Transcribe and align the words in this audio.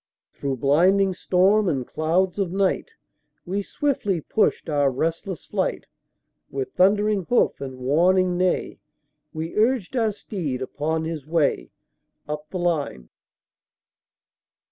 Through 0.33 0.57
blinding 0.57 1.13
storm 1.13 1.69
and 1.69 1.85
clouds 1.85 2.39
of 2.39 2.51
night, 2.51 2.89
We 3.45 3.61
swiftly 3.61 4.19
pushed 4.19 4.67
our 4.67 4.89
restless 4.89 5.45
flight; 5.45 5.85
With 6.49 6.71
thundering 6.73 7.25
hoof 7.29 7.61
and 7.61 7.77
warning 7.77 8.35
neigh, 8.35 8.79
We 9.31 9.55
urged 9.55 9.95
our 9.95 10.11
steed 10.11 10.59
upon 10.63 11.03
his 11.05 11.27
way 11.27 11.69
Up 12.27 12.49
the 12.49 12.57
line. 12.57 13.09